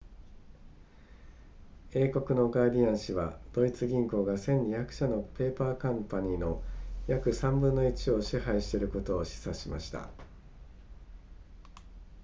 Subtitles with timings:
[1.93, 6.63] 英国のガーディアン紙はドイツ銀行が1200社のペーパーカンパニーの
[7.05, 10.09] 約3分の1を支配していることを示唆しました